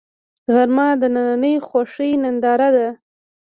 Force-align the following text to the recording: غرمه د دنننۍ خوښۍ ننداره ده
غرمه 0.53 0.87
د 0.97 0.97
دنننۍ 1.01 1.55
خوښۍ 1.67 2.11
ننداره 2.23 2.69
ده 2.75 2.87